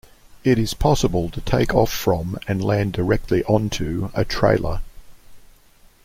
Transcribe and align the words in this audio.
It 0.43 0.57
is 0.57 0.73
possible 0.73 1.29
to 1.29 1.41
take 1.41 1.75
off 1.75 1.91
from 1.91 2.39
and 2.47 2.63
land 2.65 2.93
directly 2.93 3.43
onto 3.43 4.09
a 4.15 4.25
trailer. 4.25 4.81